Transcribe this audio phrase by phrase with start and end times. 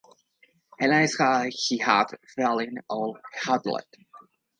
[0.79, 2.05] He lay as he had
[2.35, 3.83] fallen, all huddled.